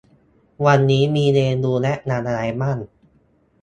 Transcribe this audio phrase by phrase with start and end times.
[0.65, 2.77] วันนี้มีเมนูแนะนำอะไรบ้าง